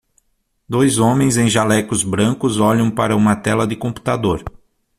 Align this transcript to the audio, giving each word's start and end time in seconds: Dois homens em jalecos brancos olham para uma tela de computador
Dois 0.67 0.97
homens 0.97 1.37
em 1.37 1.47
jalecos 1.47 2.03
brancos 2.03 2.59
olham 2.59 2.89
para 2.89 3.15
uma 3.15 3.35
tela 3.35 3.67
de 3.67 3.75
computador 3.75 4.43